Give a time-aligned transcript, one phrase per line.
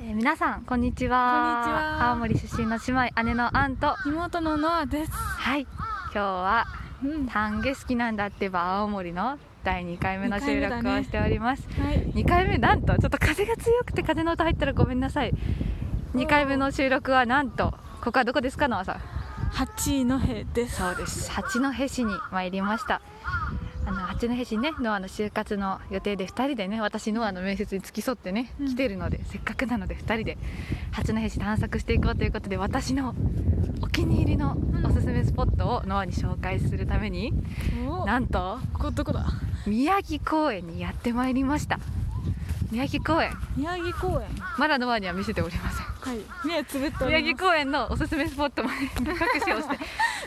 [0.00, 1.62] えー皆さんこんにちは。
[1.64, 2.10] こんにちは。
[2.10, 3.96] 青森出身の姉妹姉のアンと。
[4.06, 5.12] 妹のノアです。
[5.12, 5.62] はい。
[5.62, 6.66] 今日は
[7.04, 7.26] うん。
[7.26, 12.12] 丹下好きなんだってば青森の第2回目の収録をしております、はい。
[12.12, 15.32] 2回目なんとちょっと風が強くて風の音入ったらごめんなさい。
[16.14, 18.96] 2回目の収録はなんとここはどこですかノアさん？
[19.50, 20.18] 八戸
[20.54, 20.76] です。
[20.76, 21.30] そうです。
[21.30, 23.02] 八戸市に参りました
[23.84, 30.38] あの八戸市ねノアの就活の予定で2人でね私ノアの面接に付き添ってね、うん来てるのでせっかくなので2人で
[30.92, 33.14] 八戸市探索していこうということで私の
[33.82, 37.32] お気に入りのおすすめスポットをノアに紹介するために
[37.88, 39.26] おなんとここどこだ？
[39.66, 41.78] 宮城公園にやってまいりました
[42.70, 44.28] 宮城公園宮城公園。
[44.58, 46.18] まだノアには見せておりませんはい。
[46.46, 47.04] 目つぶって。
[47.04, 49.78] 宮城公園のおすすめスポットまで目隠しをして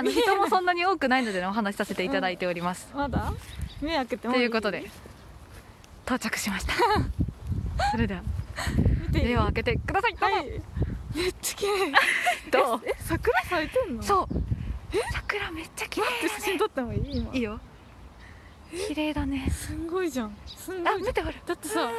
[0.00, 3.34] あの人もそんなに多くないので、ね、お話しさせていただいております、まだ？
[3.82, 4.90] 目開けてということで。
[6.06, 6.72] 到着しました
[7.92, 8.22] それでは
[9.12, 10.46] 目を開けてください、はい。
[11.14, 11.92] めっちゃ綺麗。
[12.50, 12.80] どう？
[12.84, 14.00] え桜咲いてんの？
[14.00, 14.02] う。
[14.02, 14.28] そう
[15.12, 17.34] 桜めっちゃ綺麗で写真撮ってもいい今？
[17.34, 17.60] いいよ
[18.88, 20.34] 綺麗だねすんごいじゃん。
[20.46, 21.90] すんごい見てほらだってさ、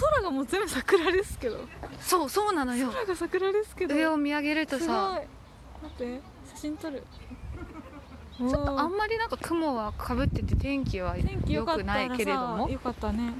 [0.00, 1.60] 空がもう全部桜ですけど。
[2.00, 3.94] そうそうなのよ空が桜ですけど。
[3.94, 4.80] 上を見上げると。
[4.80, 5.22] さ
[5.80, 6.20] 待って
[6.50, 7.02] 写真撮る。
[8.36, 11.24] ち ちょっとあんまりなんか雲はかぶってて天気は良
[11.62, 12.68] 良くないけれども。
[12.68, 13.34] よかったね。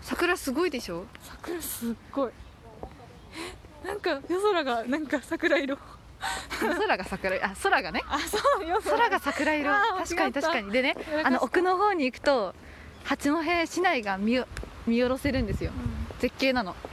[0.00, 1.04] 桜すごいでしょ？
[1.22, 2.32] 桜すっごい。
[3.84, 5.76] え なんか夜空がなんか桜色。
[6.60, 8.02] 空が桜あ空がね。
[8.08, 9.10] あそう夜空。
[9.10, 9.70] が桜色。
[9.98, 10.70] 確かに確かに。
[10.70, 12.54] でねあの奥の方に行くと
[13.04, 14.46] 八戸市内が見よ
[14.86, 15.72] 見下ろせるんですよ。
[16.20, 16.72] 絶景なの。
[16.72, 16.92] うん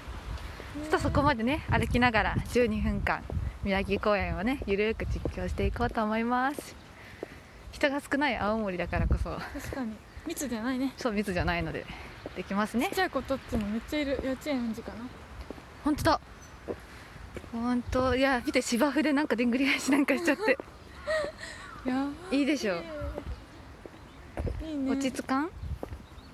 [0.81, 3.21] ちょっとそこまでね歩きながら12分間
[3.63, 6.75] 宮城公園をねゆるーく実況していこうと思います。
[7.71, 9.29] 人が少ない青森だからこそ。
[9.29, 9.93] 確かに。
[10.25, 10.93] 密じゃないね。
[10.97, 11.85] そう密じゃないので。
[12.35, 12.87] できますね。
[12.87, 14.97] ちっちゃい子とっちもめっちゃいる幼稚園児かな。
[15.83, 16.21] 本当だ。
[17.51, 18.15] 本当。
[18.15, 20.57] いや見て芝生でなんかでんぐり返しなんかしちゃって。
[21.85, 22.41] やばい。
[22.43, 24.91] いでしょいいね。
[24.91, 25.49] 落ち着かん？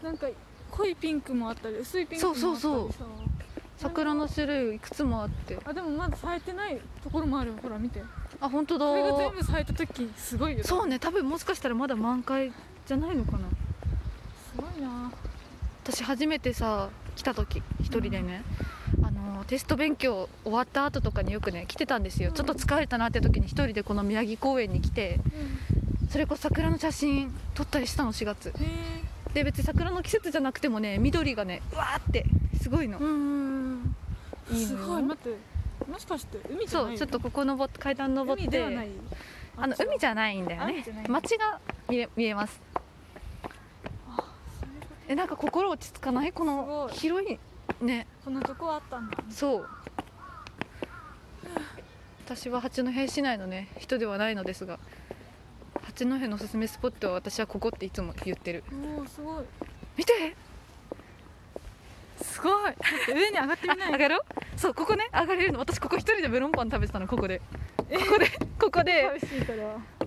[0.04, 0.28] なんか
[0.72, 3.00] 濃いピンクもあったり薄いピンクもあったりそうそうさ
[3.78, 5.58] 桜の種類いくつもあって。
[5.66, 7.58] あでもまだ咲いてないところもあるよ。
[7.62, 8.02] ほら見て。
[8.40, 8.86] あ本当だ。
[8.86, 10.64] これが全部咲いた時すごいよ。
[10.64, 11.00] そうね。
[11.00, 12.52] 多分もしかしたらまだ満開
[12.86, 13.40] じゃないのかな。
[13.40, 15.12] すごいな。
[15.84, 18.44] 私初めてさ来た時一人でね、
[19.04, 22.36] あのテスト勉強終わった後とかによくね来てたんですよ、うん。
[22.36, 25.20] ちょっと疲れたなって時に一人でこの宮城公園に来て
[26.10, 28.54] それこそ桜の写真撮ったりしたの4月。
[29.34, 32.26] で別に桜の季節じゃなくてもね緑がねうわーって
[32.62, 33.65] すごいの、うん
[34.52, 35.38] いいすごい待って
[35.92, 38.64] もしかして海じゃないそうちょっとここ登って階段登って
[39.58, 40.84] あの海じゃゃないんだよね。
[41.08, 42.62] 街が見え見えます。
[45.08, 46.32] えなんか心落ち着かない？
[46.34, 47.40] この広い
[47.82, 48.08] ね。
[48.24, 49.18] こんなとこあったんだ。
[49.30, 49.68] そう。
[52.26, 54.80] 私は八戸市内のね人ではないのですが
[55.84, 58.64] 八戸のおすすめスポットは私はここっていつも言ってる。
[58.98, 59.44] おおすごい。
[59.96, 60.36] 見て
[62.36, 62.74] すごい。
[63.08, 63.92] 上に上がってみない？
[63.94, 64.60] 上がろう？
[64.60, 65.08] そうここね。
[65.14, 65.60] 上がれるの。
[65.60, 67.40] 私ここ一人でメロンパン食べてたのここで。
[67.78, 68.28] ここで
[68.60, 69.10] ここで。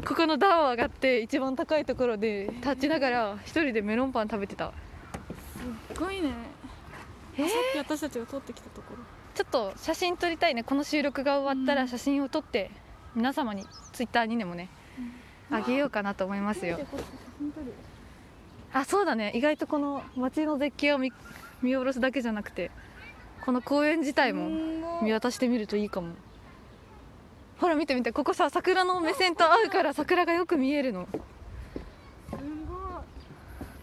[0.07, 4.73] ここの段を上がって一番高いところで立ちながら一人でメロンパン食べてた。
[5.95, 6.33] すごいね。
[7.39, 7.49] えー？
[7.49, 8.99] さっき私たちが撮ってきたところ。
[9.35, 10.65] ちょっと写真撮りたいね。
[10.65, 11.79] この収録が終わったうん。
[11.79, 12.71] ら写真を撮って
[13.15, 13.65] 皆様に
[13.95, 14.69] ツイッターにでもね
[15.51, 16.79] あげようかなと思いますよ。
[18.75, 19.33] あそうだね。
[19.35, 21.11] 意外とこの街の絶景を見
[21.63, 22.71] 見下ろすだけじゃなくて
[23.45, 24.49] この公園自体も
[25.03, 26.15] 見渡してみるといいかも。
[27.59, 31.09] ほら見て見てここさ桜の目線と合うから桜がよく見えるの。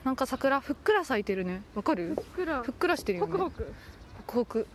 [0.05, 1.63] なんか桜ふっくら咲いてるね。
[1.73, 2.15] わかる？
[2.15, 2.63] ふっくら。
[2.63, 3.31] ふっくらしてるよね。
[3.33, 3.73] ホクホク。
[4.15, 4.67] ホクホク。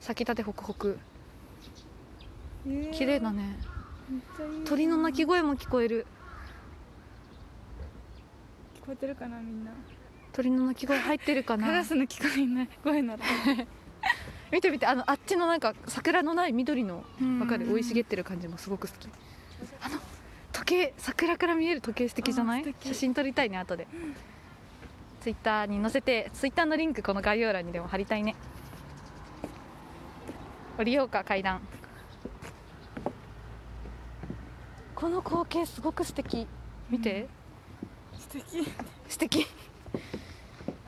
[0.00, 0.98] 咲きたてホクホク。
[2.66, 2.90] えー。
[2.92, 3.56] 綺麗だね。
[4.66, 6.06] 鳥の鳴き声も聞こえる。
[8.82, 9.70] 聞こえてるかなみんな
[10.36, 13.24] 鳥の鳴き声入ってるかカなラスの聞こえない声なら。
[14.52, 17.40] 見て見てあのあっちのなんか桜のない緑のうん。
[17.40, 17.64] わかる？
[17.64, 19.08] 生い茂ってる感じもすごく好き。
[19.80, 19.98] あの
[20.52, 22.74] 時計桜から見える時計素敵じゃない？
[22.80, 23.88] 写真撮りたいね後で。
[25.22, 28.36] ツイッターに載せてツイッターのリンクこの概要欄にでも貼りたいね。
[30.78, 31.62] 降りようか階段。
[34.94, 36.46] この光景すごく素敵。
[36.90, 37.26] 見て、
[38.18, 38.68] 素敵。
[39.08, 39.46] 素敵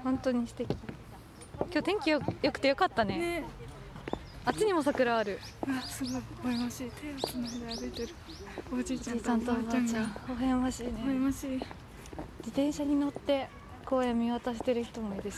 [0.05, 0.77] 本当に素敵。
[1.61, 3.19] 今日天気よよくてよかったね。
[3.19, 3.45] ね。
[4.45, 5.39] あっちにも桜ある。
[5.67, 6.13] うわすごい。
[6.13, 8.09] 微笑ましい手をつないで歩いてる。
[8.73, 10.01] おじいちゃんとおばあちゃんが。
[10.29, 10.93] 微笑ましいね。
[10.97, 11.51] 微笑ましい。
[11.51, 11.63] 自
[12.47, 13.49] 転車に乗って
[13.85, 15.37] 公園見渡してる人もいるし。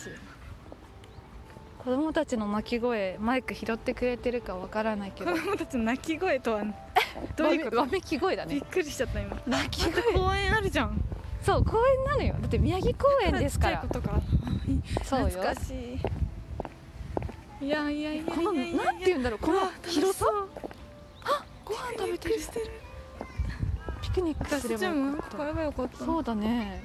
[1.79, 6.65] 子供たちの鳴き声マイク拾ってくれてるかわからないけ子ど供たちの泣き声とは
[7.37, 7.77] どういうこと？
[7.79, 8.55] わめき声だね。
[8.57, 9.41] びっくりしちゃった今。
[9.47, 10.03] 鳴き声。
[10.12, 11.03] 公園あるじゃん
[11.43, 14.21] そう公園なのよだって宮城公園ですからちっちゃい子とか
[15.05, 15.75] そうよ懐かし
[17.63, 20.71] いいやいやいやこのなんて言うんだろうこの広さ楽し
[21.65, 22.71] ご飯食べてるてる
[24.03, 26.83] ピクニックすればたちもよかった買えばよかったそうだね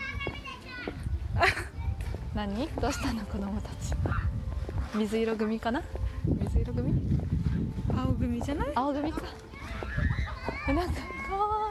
[2.33, 3.93] 何どうしたの子供たち
[4.95, 5.81] 水色組かな
[6.25, 6.93] 水色組
[7.95, 9.21] 青組じゃない青組か
[10.67, 10.93] えなんか
[11.29, 11.69] かわ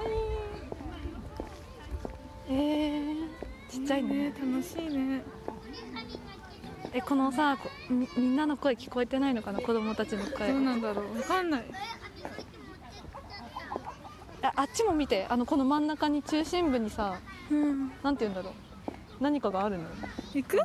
[2.44, 3.29] いいえー、
[3.69, 4.33] ちっちゃいね。
[4.41, 5.23] 楽しいね。
[6.93, 9.59] えこのさこみみんなの声聞こえてないのかな？
[9.61, 10.53] 子供たちの声。
[10.53, 11.17] どうなんだろう？
[11.17, 11.65] わかんない。
[14.43, 15.27] ああっちも見て。
[15.29, 17.19] あのこの真ん中に中心部にさ
[17.51, 17.91] うん。
[18.05, 18.53] なんて言うんだろう？
[19.21, 19.83] 何かがあるの？
[19.83, 19.89] よ
[20.35, 20.59] 行く？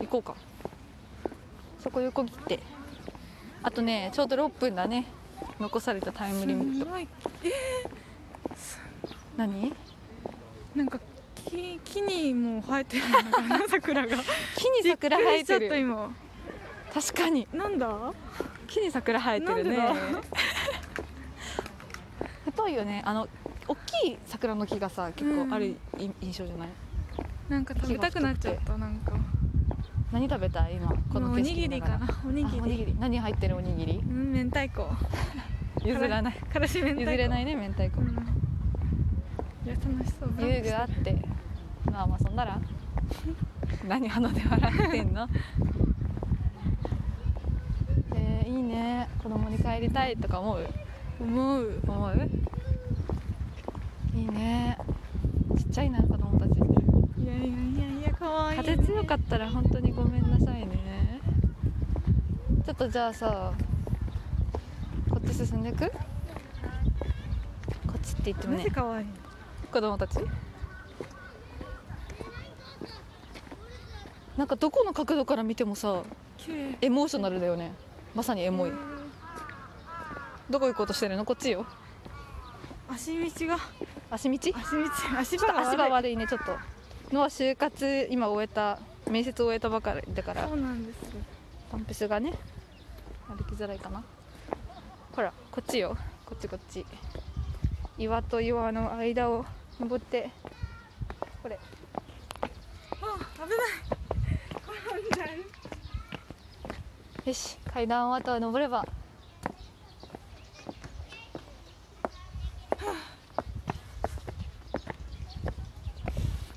[0.00, 0.34] 行こうか。
[1.80, 2.60] そこ横切って。
[3.62, 5.06] あとねちょうど6分だね。
[5.58, 6.90] 残されたタイムリミット。
[9.38, 9.72] 何？
[10.74, 10.98] なんか
[11.46, 14.16] 木木にも生えてるのかな 桜が。
[14.56, 15.78] 木に桜生えてる。
[15.78, 16.10] 今。
[16.92, 17.46] 確かに。
[17.52, 18.12] なんだ？
[18.66, 19.78] 木に桜生えてるね。
[22.44, 23.28] 太いよねあの
[23.68, 25.76] 大きい桜の木がさ結構あるい
[26.20, 26.68] 印象じゃない？
[27.48, 29.12] なんか食べたくなっちゃったなんか。
[30.12, 30.76] 何食べたい？
[30.76, 32.96] 今このお景にぎりかなおにぎり。
[32.98, 33.98] 何入ってるおにぎり？
[33.98, 34.88] うん明太子。
[35.86, 36.34] 譲らない。
[36.34, 37.00] からし明太子。
[37.02, 38.00] 譲れないね明太子。
[38.00, 38.37] うん
[39.68, 40.32] いや楽しそう。
[40.40, 41.14] 遊具あって。
[41.92, 42.58] まあまあそんなら。
[43.86, 45.28] 何鼻で笑ってんの？
[48.16, 49.08] えー、いいね。
[49.22, 50.66] 子供に帰りたいとか思う？
[51.20, 51.80] 思う。
[51.86, 52.30] 思う？
[54.14, 54.78] いいね。
[55.58, 56.52] ちっちゃいな子供たち。
[57.22, 57.56] いやいやいや
[58.00, 61.20] いや可愛い、ね、風強かったら本当にごめんなさいね。
[62.64, 63.52] ちょっとじゃあさ
[65.10, 65.90] こっち進んでいく？
[65.90, 65.92] こ
[67.96, 69.06] っちって言ってもマねジ可愛い
[69.70, 70.18] 子供たち？
[74.36, 76.02] なんかどこの角度から見てもさ
[76.80, 77.72] エモーショナルだよね。
[78.14, 78.72] まさにエモい。
[80.48, 81.24] どこ行こうとしてるの？
[81.24, 81.66] こっちよ。
[82.88, 83.58] 足道が。
[84.10, 84.38] 足道？
[84.38, 84.58] 足道。
[85.18, 86.56] 足ちょっと足場場が悪い悪いねちょっと。
[87.14, 88.78] のは就活今終えた
[89.10, 90.48] 面接終えたばかりだから。
[90.48, 90.98] そうなんです
[91.70, 92.32] パンプスがね
[93.28, 94.02] 歩きづらいかな。
[95.12, 95.96] ほらこっちよ。
[96.24, 96.86] こっちこっち。
[97.98, 99.44] 岩と岩の間を
[99.80, 100.30] 登って。
[101.42, 101.58] これ。
[102.42, 103.40] あ危
[105.18, 105.28] ない。
[107.24, 108.86] よし階段をあとは登れば。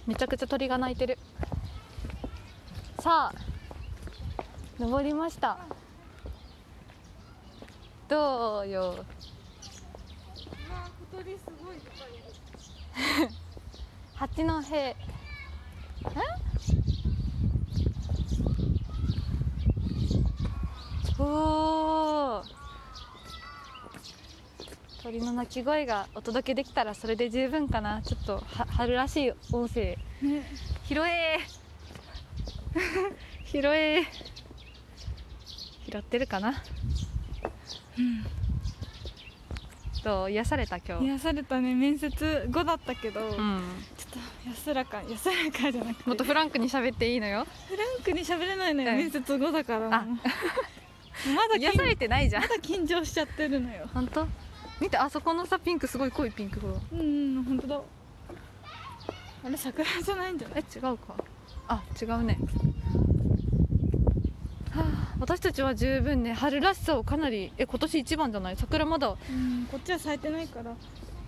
[0.07, 1.17] めちゃくちゃ鳥が鳴いてる。
[2.99, 3.39] さあ
[4.79, 5.57] 登りました。
[8.07, 9.05] どうよ。
[11.11, 12.23] 小鳥すごいいっぱいいる
[14.15, 14.43] 八戸。
[14.75, 14.95] え？
[21.19, 22.43] おー。
[25.03, 28.01] 鳥の鳴き声がお届けできたらそれで十分かな。
[28.01, 29.97] ちょっとは春らしい音声。
[30.21, 30.43] ね。
[30.87, 31.39] 拾え。
[33.45, 34.03] 拾え。
[35.91, 36.51] 拾ってるかな？
[36.51, 36.59] ど
[40.25, 41.05] う癒された今日。
[41.05, 43.61] 癒されたね面接後だったけど、ちょっうん
[44.43, 46.09] と安らか安らかじゃなくて。
[46.09, 47.45] もっとフランクに喋っていいのよ。
[47.67, 48.97] フランクに喋れないのよ、うん。
[48.97, 49.89] 面接後だから。
[49.89, 52.41] まだ緊癒されてないじゃん。
[52.41, 53.87] まだ緊張しちゃってるのよ。
[53.93, 54.27] 本当？
[54.79, 56.99] 見てあそこのさピンクすごい濃いピンクほらうん
[57.37, 57.81] うん本当だ。
[59.43, 60.63] あれ桜じゃないんじゃない？
[60.73, 61.15] え違うか。
[61.67, 62.39] あ違うね。
[62.39, 62.80] はあ、
[65.21, 68.55] 私たちは十分ね春らしさをかなりえ今年一番じゃない？
[68.55, 69.09] 桜まだ。
[69.09, 70.73] うんこっちは咲いてないから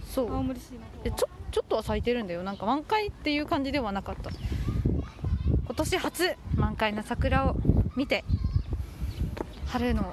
[0.09, 0.33] そう。
[0.33, 2.41] 青森市のえちょちょっとは咲いてるんだよ。
[2.41, 4.31] なんか満開っていう感じではなかった。
[4.31, 7.55] 今年初満開な桜を
[7.95, 8.25] 見て
[9.67, 10.11] 春の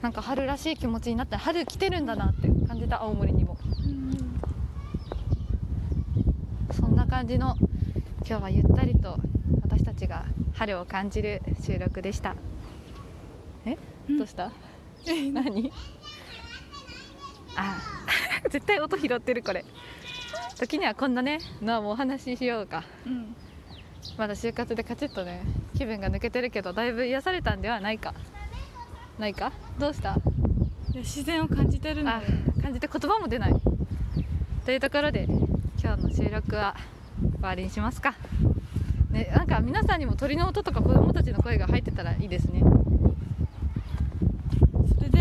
[0.00, 3.58] なんか春らしい気持ちになった春来てるんだなって感じた青森にも。
[3.84, 4.08] うん
[6.72, 7.56] そんな感じの
[8.24, 9.18] 今日はゆったりと
[9.62, 12.36] 私たちが春を感じる収録でした
[14.16, 14.50] どうした、
[15.32, 15.72] 何？
[17.56, 17.76] あ
[18.50, 19.64] 絶対音拾ってるこれ。
[20.58, 22.84] 時にはこんなねのはもうお話ししようか。
[23.06, 23.34] うん。
[24.16, 25.42] まだ就活でカチッとね
[25.76, 28.14] 気分が抜けてるけどだいぶ癒されたんではないか。
[29.18, 29.52] ないか？
[29.78, 30.16] どうした？
[30.94, 32.12] 自然を感じてるの
[32.62, 33.54] 感じて言葉も出ない。
[34.64, 35.26] というところで
[35.82, 36.74] 今日の収録は
[37.34, 38.14] 終わりにしますか。
[39.10, 42.62] ねなんか皆さんにも鳥の音とか子供たちの声が入ってたらいいですね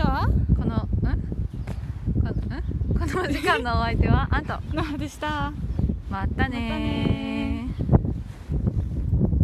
[0.10, 0.80] はこのん？
[0.80, 2.64] このん？
[2.94, 5.52] このお時間のお相手はあんとなあでした。
[6.10, 7.67] またねー